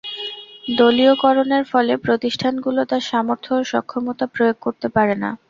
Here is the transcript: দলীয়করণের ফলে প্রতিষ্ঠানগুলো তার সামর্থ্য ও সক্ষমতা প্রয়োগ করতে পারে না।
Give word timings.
দলীয়করণের 0.77 1.63
ফলে 1.71 1.93
প্রতিষ্ঠানগুলো 2.05 2.81
তার 2.91 3.03
সামর্থ্য 3.09 3.51
ও 3.55 3.69
সক্ষমতা 3.71 4.25
প্রয়োগ 4.35 4.57
করতে 4.65 4.87
পারে 4.95 5.15
না। 5.23 5.29